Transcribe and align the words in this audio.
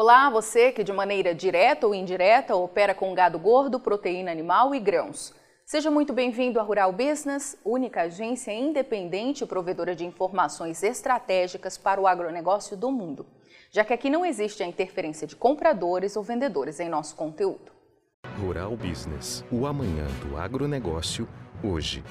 Olá, 0.00 0.30
você 0.30 0.70
que 0.70 0.84
de 0.84 0.92
maneira 0.92 1.34
direta 1.34 1.84
ou 1.84 1.92
indireta 1.92 2.54
opera 2.54 2.94
com 2.94 3.12
gado 3.16 3.36
gordo, 3.36 3.80
proteína 3.80 4.30
animal 4.30 4.72
e 4.72 4.78
grãos. 4.78 5.34
Seja 5.66 5.90
muito 5.90 6.12
bem-vindo 6.12 6.60
à 6.60 6.62
Rural 6.62 6.92
Business, 6.92 7.58
única 7.64 8.02
agência 8.02 8.52
independente 8.52 9.44
provedora 9.44 9.96
de 9.96 10.06
informações 10.06 10.84
estratégicas 10.84 11.76
para 11.76 12.00
o 12.00 12.06
agronegócio 12.06 12.76
do 12.76 12.92
mundo, 12.92 13.26
já 13.72 13.84
que 13.84 13.92
aqui 13.92 14.08
não 14.08 14.24
existe 14.24 14.62
a 14.62 14.66
interferência 14.68 15.26
de 15.26 15.34
compradores 15.34 16.14
ou 16.14 16.22
vendedores 16.22 16.78
em 16.78 16.88
nosso 16.88 17.16
conteúdo. 17.16 17.72
Rural 18.40 18.76
Business, 18.76 19.44
o 19.50 19.66
amanhã 19.66 20.06
do 20.24 20.36
agronegócio, 20.36 21.28
hoje. 21.60 22.04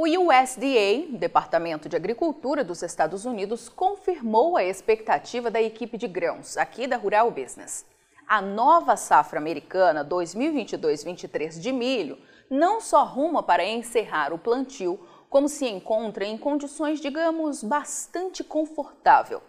O 0.00 0.04
USDA, 0.04 1.18
Departamento 1.18 1.88
de 1.88 1.96
Agricultura 1.96 2.62
dos 2.62 2.84
Estados 2.84 3.24
Unidos, 3.24 3.68
confirmou 3.68 4.56
a 4.56 4.62
expectativa 4.62 5.50
da 5.50 5.60
equipe 5.60 5.98
de 5.98 6.06
grãos 6.06 6.56
aqui 6.56 6.86
da 6.86 6.96
Rural 6.96 7.32
Business 7.32 7.84
a 8.28 8.42
nova 8.42 8.94
safra 8.94 9.38
americana 9.38 10.04
2022-23 10.04 11.58
de 11.58 11.72
milho 11.72 12.18
não 12.50 12.80
só 12.80 13.02
ruma 13.02 13.42
para 13.42 13.64
encerrar 13.64 14.34
o 14.34 14.38
plantio, 14.38 15.00
como 15.30 15.48
se 15.48 15.66
encontra 15.66 16.24
em 16.24 16.36
condições, 16.36 17.00
digamos, 17.00 17.62
bastante 17.64 18.44
confortável. 18.44 19.42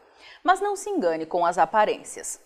Mas 0.43 0.61
não 0.61 0.75
se 0.75 0.89
engane 0.89 1.25
com 1.25 1.45
as 1.45 1.57
aparências. 1.57 2.41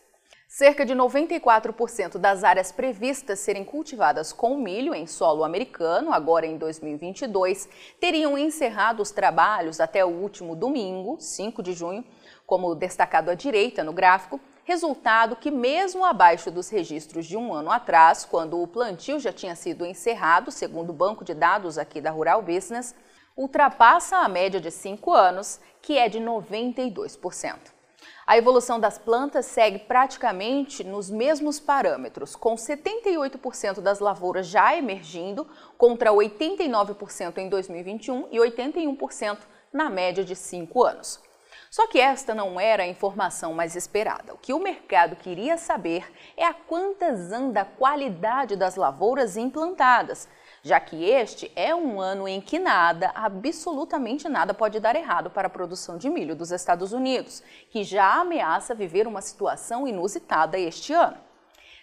Cerca 0.56 0.86
de 0.86 0.94
94% 0.94 2.20
das 2.20 2.44
áreas 2.44 2.72
previstas 2.72 3.40
serem 3.40 3.66
cultivadas 3.66 4.32
com 4.32 4.56
milho 4.56 4.94
em 4.94 5.08
solo 5.08 5.44
americano, 5.44 6.14
agora 6.14 6.46
em 6.46 6.60
2022, 6.60 7.68
teriam 8.00 8.38
encerrado 8.38 9.02
os 9.02 9.10
trabalhos 9.10 9.80
até 9.80 10.06
o 10.06 10.10
último 10.10 10.56
domingo, 10.56 11.18
5 11.20 11.64
de 11.64 11.74
junho, 11.74 12.06
como 12.46 12.76
destacado 12.76 13.32
à 13.32 13.34
direita 13.34 13.84
no 13.84 13.92
gráfico, 13.92 14.40
resultado 14.64 15.36
que, 15.36 15.50
mesmo 15.50 16.06
abaixo 16.06 16.52
dos 16.52 16.70
registros 16.70 17.26
de 17.26 17.36
um 17.36 17.52
ano 17.52 17.72
atrás, 17.72 18.24
quando 18.24 18.62
o 18.62 18.68
plantio 18.68 19.20
já 19.20 19.34
tinha 19.34 19.56
sido 19.56 19.84
encerrado, 19.84 20.52
segundo 20.52 20.92
o 20.92 20.94
banco 20.94 21.26
de 21.26 21.34
dados 21.34 21.80
aqui 21.80 22.00
da 22.00 22.12
Rural 22.12 22.44
Business, 22.44 22.94
ultrapassa 23.36 24.18
a 24.18 24.30
média 24.30 24.62
de 24.62 24.70
cinco 24.70 25.14
anos, 25.14 25.60
que 25.82 25.98
é 25.98 26.08
de 26.08 26.20
92%. 26.20 27.74
A 28.26 28.38
evolução 28.38 28.80
das 28.80 28.98
plantas 28.98 29.46
segue 29.46 29.80
praticamente 29.80 30.84
nos 30.84 31.10
mesmos 31.10 31.60
parâmetros, 31.60 32.36
com 32.36 32.56
78% 32.56 33.82
das 33.82 34.00
lavouras 34.00 34.48
já 34.48 34.76
emergindo, 34.78 35.48
contra 35.78 36.12
89% 36.12 37.38
em 37.38 37.50
2021 37.50 38.28
e 38.32 38.38
81% 38.38 39.40
na 39.74 39.90
média 39.90 40.24
de 40.24 40.36
cinco 40.36 40.84
anos. 40.84 41.20
Só 41.74 41.88
que 41.88 42.00
esta 42.00 42.36
não 42.36 42.60
era 42.60 42.84
a 42.84 42.88
informação 42.88 43.52
mais 43.52 43.76
esperada. 43.76 44.32
O 44.32 44.38
que 44.38 44.54
o 44.54 44.60
mercado 44.60 45.16
queria 45.16 45.58
saber 45.58 46.06
é 46.38 46.46
a 46.46 46.54
quantas 46.54 47.32
anda 47.32 47.62
a 47.62 47.66
qualidade 47.66 48.56
das 48.56 48.76
lavouras 48.76 49.38
implantadas, 49.38 50.30
já 50.62 50.80
que 50.80 51.04
este 51.04 51.52
é 51.56 51.74
um 51.74 52.00
ano 52.00 52.28
em 52.28 52.40
que 52.40 52.60
nada, 52.60 53.12
absolutamente 53.16 54.30
nada, 54.30 54.54
pode 54.54 54.80
dar 54.80 54.96
errado 54.96 55.32
para 55.32 55.48
a 55.48 55.50
produção 55.50 55.98
de 55.98 56.12
milho 56.12 56.36
dos 56.36 56.52
Estados 56.52 56.94
Unidos, 56.94 57.42
que 57.72 57.84
já 57.84 58.22
ameaça 58.22 58.76
viver 58.76 59.08
uma 59.08 59.24
situação 59.24 59.88
inusitada 59.88 60.60
este 60.60 60.94
ano. 60.94 61.18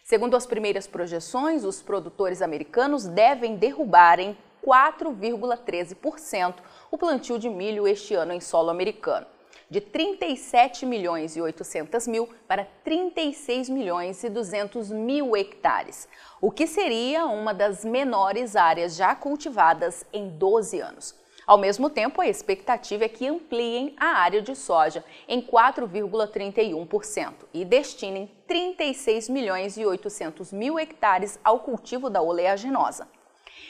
Segundo 0.05 0.37
as 0.37 0.47
primeiras 0.47 0.87
projeções, 0.87 1.65
os 1.65 1.83
produtores 1.83 2.41
americanos 2.43 3.09
devem 3.09 3.57
derrubar 3.57 4.21
em 4.21 4.39
4,13% 4.65 6.55
o 6.93 6.97
plantio 6.97 7.41
de 7.41 7.51
milho 7.51 7.89
este 7.89 8.15
ano 8.15 8.33
em 8.33 8.39
solo 8.41 8.71
americano 8.71 9.27
de 9.71 9.81
37 9.81 10.85
milhões 10.85 11.37
e 11.37 11.41
800 11.41 12.09
mil 12.09 12.29
para 12.49 12.67
36 12.85 13.71
milhões 13.71 14.25
e 14.25 14.29
200 14.29 14.91
mil 14.91 15.37
hectares, 15.37 16.09
o 16.41 16.51
que 16.51 16.67
seria 16.67 17.25
uma 17.27 17.55
das 17.55 17.85
menores 17.85 18.57
áreas 18.57 18.97
já 18.97 19.15
cultivadas 19.15 20.05
em 20.13 20.29
12 20.29 20.81
anos. 20.81 21.15
Ao 21.47 21.57
mesmo 21.57 21.89
tempo, 21.89 22.21
a 22.21 22.29
expectativa 22.29 23.05
é 23.05 23.09
que 23.09 23.27
ampliem 23.27 23.95
a 23.97 24.19
área 24.19 24.43
de 24.43 24.55
soja 24.55 25.05
em 25.27 25.41
4,31% 25.41 27.33
e 27.53 27.65
destinem 27.65 28.31
36 28.47 29.29
milhões 29.29 29.77
e 29.77 29.87
800 29.87 30.53
mil 30.53 30.79
hectares 30.79 31.41
ao 31.43 31.61
cultivo 31.61 32.11
da 32.11 32.21
oleaginosa. 32.23 33.09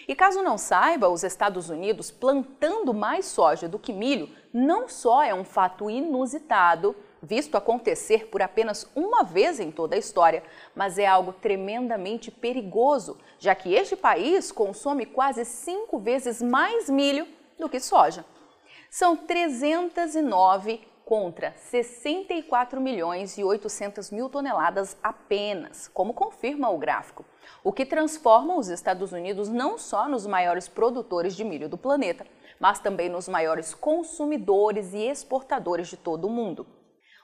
E 0.08 0.14
caso 0.14 0.42
não 0.42 0.58
saiba, 0.58 1.08
os 1.08 1.22
Estados 1.22 1.70
Unidos 1.70 2.10
plantando 2.10 2.92
mais 2.92 3.26
soja 3.26 3.68
do 3.68 3.78
que 3.78 3.92
milho 3.92 4.28
não 4.52 4.88
só 4.88 5.22
é 5.22 5.32
um 5.32 5.44
fato 5.44 5.88
inusitado, 5.88 6.96
visto 7.22 7.56
acontecer 7.56 8.26
por 8.28 8.42
apenas 8.42 8.90
uma 8.94 9.22
vez 9.22 9.60
em 9.60 9.70
toda 9.70 9.94
a 9.94 9.98
história, 9.98 10.42
mas 10.74 10.98
é 10.98 11.06
algo 11.06 11.32
tremendamente 11.32 12.30
perigoso, 12.30 13.18
já 13.38 13.54
que 13.54 13.74
este 13.74 13.94
país 13.94 14.50
consome 14.50 15.06
quase 15.06 15.44
cinco 15.44 15.98
vezes 15.98 16.42
mais 16.42 16.88
milho 16.88 17.26
do 17.58 17.68
que 17.68 17.78
soja. 17.78 18.24
São 18.90 19.16
309 19.16 20.80
contra 21.10 21.52
64 21.56 22.80
milhões 22.80 23.36
e 23.36 23.42
800 23.42 24.12
mil 24.12 24.28
toneladas 24.28 24.96
apenas, 25.02 25.88
como 25.88 26.14
confirma 26.14 26.70
o 26.70 26.78
gráfico, 26.78 27.24
o 27.64 27.72
que 27.72 27.84
transforma 27.84 28.56
os 28.56 28.68
Estados 28.68 29.10
Unidos 29.10 29.48
não 29.48 29.76
só 29.76 30.08
nos 30.08 30.24
maiores 30.24 30.68
produtores 30.68 31.34
de 31.34 31.42
milho 31.42 31.68
do 31.68 31.76
planeta, 31.76 32.24
mas 32.60 32.78
também 32.78 33.08
nos 33.08 33.28
maiores 33.28 33.74
consumidores 33.74 34.94
e 34.94 34.98
exportadores 34.98 35.88
de 35.88 35.96
todo 35.96 36.28
o 36.28 36.30
mundo. 36.30 36.64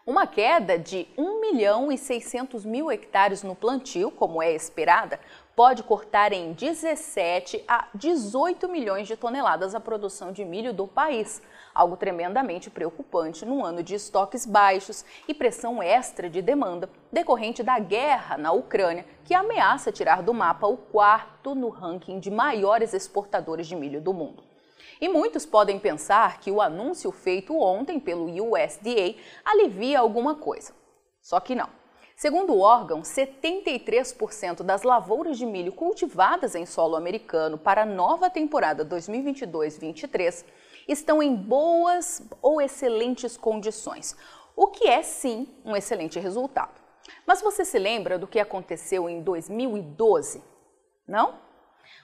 Uma 0.04 0.26
queda 0.26 0.76
de 0.76 1.06
1 1.16 1.40
milhão 1.40 1.92
e 1.92 1.96
600 1.96 2.64
mil 2.64 2.90
hectares 2.90 3.44
no 3.44 3.54
plantio, 3.54 4.10
como 4.10 4.42
é 4.42 4.52
esperada, 4.52 5.20
pode 5.56 5.82
cortar 5.82 6.34
em 6.34 6.52
17 6.52 7.64
a 7.66 7.88
18 7.94 8.68
milhões 8.68 9.08
de 9.08 9.16
toneladas 9.16 9.74
a 9.74 9.80
produção 9.80 10.30
de 10.30 10.44
milho 10.44 10.70
do 10.74 10.86
país, 10.86 11.42
algo 11.74 11.96
tremendamente 11.96 12.68
preocupante 12.68 13.42
num 13.46 13.64
ano 13.64 13.82
de 13.82 13.94
estoques 13.94 14.44
baixos 14.44 15.02
e 15.26 15.32
pressão 15.32 15.82
extra 15.82 16.28
de 16.28 16.42
demanda 16.42 16.90
decorrente 17.10 17.62
da 17.62 17.78
guerra 17.78 18.36
na 18.36 18.52
Ucrânia, 18.52 19.06
que 19.24 19.32
ameaça 19.32 19.90
tirar 19.90 20.22
do 20.22 20.34
mapa 20.34 20.66
o 20.66 20.76
quarto 20.76 21.54
no 21.54 21.70
ranking 21.70 22.20
de 22.20 22.30
maiores 22.30 22.92
exportadores 22.92 23.66
de 23.66 23.74
milho 23.74 24.02
do 24.02 24.12
mundo. 24.12 24.44
E 25.00 25.08
muitos 25.08 25.46
podem 25.46 25.78
pensar 25.78 26.38
que 26.38 26.50
o 26.50 26.60
anúncio 26.60 27.10
feito 27.10 27.58
ontem 27.58 27.98
pelo 27.98 28.26
USDA 28.26 29.14
alivia 29.42 30.00
alguma 30.00 30.34
coisa. 30.34 30.74
Só 31.22 31.40
que 31.40 31.54
não. 31.54 31.85
Segundo 32.16 32.54
o 32.54 32.60
órgão, 32.60 33.02
73% 33.02 34.62
das 34.62 34.82
lavouras 34.84 35.36
de 35.36 35.44
milho 35.44 35.70
cultivadas 35.70 36.54
em 36.54 36.64
solo 36.64 36.96
americano 36.96 37.58
para 37.58 37.82
a 37.82 37.86
nova 37.86 38.30
temporada 38.30 38.86
2022-23 38.86 40.42
estão 40.88 41.22
em 41.22 41.36
boas 41.36 42.22
ou 42.40 42.58
excelentes 42.58 43.36
condições, 43.36 44.16
o 44.56 44.68
que 44.68 44.88
é 44.88 45.02
sim 45.02 45.46
um 45.62 45.76
excelente 45.76 46.18
resultado. 46.18 46.80
Mas 47.26 47.42
você 47.42 47.66
se 47.66 47.78
lembra 47.78 48.18
do 48.18 48.26
que 48.26 48.40
aconteceu 48.40 49.10
em 49.10 49.20
2012? 49.20 50.42
Não? 51.06 51.38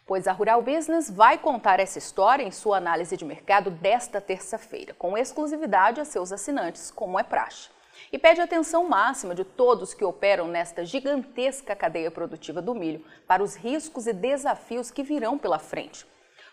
Pois 0.07 0.29
a 0.29 0.33
Rural 0.33 0.61
Business 0.61 1.11
vai 1.11 1.39
contar 1.39 1.81
essa 1.81 1.97
história 1.97 2.45
em 2.45 2.51
sua 2.51 2.77
análise 2.77 3.17
de 3.17 3.25
mercado 3.25 3.71
desta 3.71 4.21
terça-feira, 4.21 4.93
com 4.93 5.17
exclusividade 5.17 6.03
a 6.03 6.05
seus 6.05 6.33
assinantes, 6.33 6.91
como 6.91 7.19
é 7.19 7.23
praxe. 7.23 7.71
E 8.13 8.19
pede 8.19 8.41
atenção 8.41 8.89
máxima 8.89 9.35
de 9.35 9.45
todos 9.45 9.95
que 9.95 10.05
operam 10.05 10.47
nesta 10.47 10.85
gigantesca 10.85 11.77
cadeia 11.77 12.11
produtiva 12.11 12.63
do 12.63 12.75
milho 12.75 13.05
para 13.27 13.43
os 13.43 13.55
riscos 13.55 14.07
e 14.07 14.13
desafios 14.13 14.91
que 14.91 15.03
virão 15.03 15.39
pela 15.39 15.59
frente. 15.59 16.07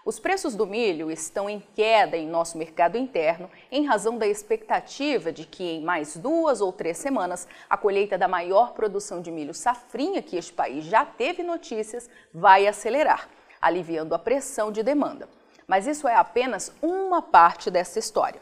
Os 0.06 0.20
preços 0.20 0.56
do 0.56 0.66
milho 0.66 1.12
estão 1.12 1.50
em 1.50 1.60
queda 1.76 2.16
em 2.16 2.28
nosso 2.28 2.58
mercado 2.58 2.98
interno 2.98 3.50
em 3.72 3.86
razão 3.86 4.18
da 4.18 4.26
expectativa 4.26 5.32
de 5.32 5.46
que 5.46 5.64
em 5.64 5.82
mais 5.84 6.16
duas 6.16 6.62
ou 6.62 6.72
três 6.72 6.98
semanas 6.98 7.48
a 7.70 7.78
colheita 7.78 8.18
da 8.18 8.28
maior 8.28 8.74
produção 8.74 9.22
de 9.22 9.32
milho 9.32 9.54
safrinha 9.54 10.22
que 10.22 10.38
este 10.38 10.54
país 10.54 10.86
já 10.86 11.06
teve 11.06 11.44
notícias 11.44 12.10
vai 12.34 12.66
acelerar 12.66 13.30
aliviando 13.62 14.16
a 14.16 14.20
pressão 14.20 14.72
de 14.72 14.84
demanda. 14.84 15.28
Mas 15.68 15.86
isso 15.86 16.08
é 16.08 16.16
apenas 16.16 16.74
uma 16.82 17.22
parte 17.22 17.70
dessa 17.70 18.00
história. 18.00 18.42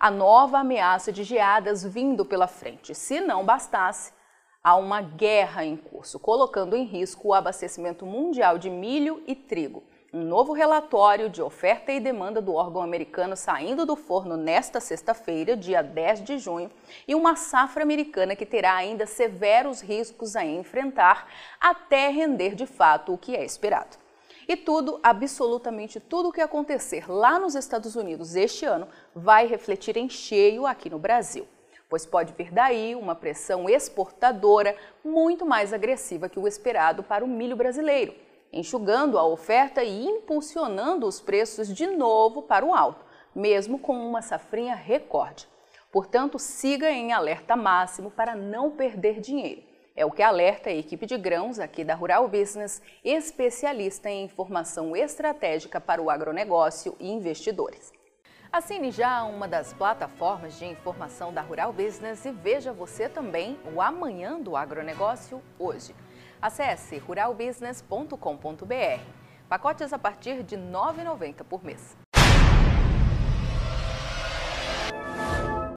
A 0.00 0.12
nova 0.12 0.60
ameaça 0.60 1.10
de 1.10 1.24
geadas 1.24 1.82
vindo 1.82 2.24
pela 2.24 2.46
frente. 2.46 2.94
Se 2.94 3.20
não 3.20 3.44
bastasse, 3.44 4.12
há 4.62 4.76
uma 4.76 5.02
guerra 5.02 5.64
em 5.64 5.76
curso, 5.76 6.20
colocando 6.20 6.76
em 6.76 6.84
risco 6.84 7.26
o 7.26 7.34
abastecimento 7.34 8.06
mundial 8.06 8.58
de 8.58 8.70
milho 8.70 9.20
e 9.26 9.34
trigo. 9.34 9.82
Um 10.14 10.22
novo 10.22 10.52
relatório 10.52 11.28
de 11.28 11.42
oferta 11.42 11.90
e 11.90 11.98
demanda 11.98 12.40
do 12.40 12.54
órgão 12.54 12.80
americano 12.80 13.36
saindo 13.36 13.84
do 13.84 13.96
forno 13.96 14.36
nesta 14.36 14.78
sexta-feira, 14.78 15.56
dia 15.56 15.82
10 15.82 16.22
de 16.22 16.38
junho, 16.38 16.70
e 17.08 17.12
uma 17.16 17.34
safra 17.34 17.82
americana 17.82 18.36
que 18.36 18.46
terá 18.46 18.76
ainda 18.76 19.04
severos 19.04 19.80
riscos 19.80 20.36
a 20.36 20.44
enfrentar 20.44 21.26
até 21.60 22.08
render 22.08 22.54
de 22.54 22.66
fato 22.66 23.12
o 23.12 23.18
que 23.18 23.34
é 23.34 23.44
esperado. 23.44 23.96
E 24.48 24.56
tudo, 24.56 24.98
absolutamente 25.02 26.00
tudo 26.00 26.30
o 26.30 26.32
que 26.32 26.40
acontecer 26.40 27.06
lá 27.06 27.38
nos 27.38 27.54
Estados 27.54 27.94
Unidos 27.94 28.34
este 28.34 28.64
ano 28.64 28.88
vai 29.14 29.46
refletir 29.46 29.98
em 29.98 30.08
cheio 30.08 30.66
aqui 30.66 30.88
no 30.88 30.98
Brasil. 30.98 31.46
pois 31.90 32.06
pode 32.06 32.32
vir 32.32 32.50
daí 32.50 32.94
uma 32.94 33.14
pressão 33.14 33.68
exportadora 33.68 34.74
muito 35.04 35.44
mais 35.44 35.72
agressiva 35.72 36.28
que 36.28 36.38
o 36.38 36.46
esperado 36.46 37.02
para 37.02 37.24
o 37.24 37.28
milho 37.28 37.56
brasileiro, 37.56 38.14
enxugando 38.52 39.18
a 39.18 39.26
oferta 39.26 39.82
e 39.82 40.06
impulsionando 40.06 41.06
os 41.06 41.20
preços 41.20 41.68
de 41.68 41.86
novo 41.86 42.42
para 42.42 42.64
o 42.64 42.74
alto, 42.74 43.04
mesmo 43.34 43.78
com 43.78 43.94
uma 43.94 44.22
safrinha 44.22 44.74
recorde. 44.74 45.48
Portanto, 45.90 46.38
siga 46.38 46.90
em 46.90 47.12
alerta 47.12 47.56
máximo 47.56 48.10
para 48.10 48.34
não 48.34 48.70
perder 48.70 49.20
dinheiro. 49.20 49.67
É 49.98 50.06
o 50.06 50.12
que 50.12 50.22
alerta 50.22 50.70
a 50.70 50.72
equipe 50.72 51.06
de 51.06 51.18
grãos 51.18 51.58
aqui 51.58 51.82
da 51.82 51.92
Rural 51.92 52.28
Business, 52.28 52.80
especialista 53.04 54.08
em 54.08 54.26
informação 54.26 54.94
estratégica 54.94 55.80
para 55.80 56.00
o 56.00 56.08
agronegócio 56.08 56.94
e 57.00 57.10
investidores. 57.10 57.92
Assine 58.52 58.92
já 58.92 59.24
uma 59.24 59.48
das 59.48 59.72
plataformas 59.72 60.56
de 60.56 60.66
informação 60.66 61.34
da 61.34 61.40
Rural 61.40 61.72
Business 61.72 62.24
e 62.24 62.30
veja 62.30 62.72
você 62.72 63.08
também 63.08 63.58
o 63.74 63.82
Amanhã 63.82 64.40
do 64.40 64.56
Agronegócio 64.56 65.42
hoje. 65.58 65.92
Acesse 66.40 66.98
ruralbusiness.com.br. 66.98 69.02
Pacotes 69.48 69.92
a 69.92 69.98
partir 69.98 70.44
de 70.44 70.54
R$ 70.54 70.62
9,90 70.62 71.42
por 71.42 71.64
mês. 71.64 71.96